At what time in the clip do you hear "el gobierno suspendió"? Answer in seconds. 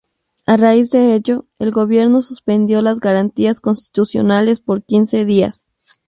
1.59-2.81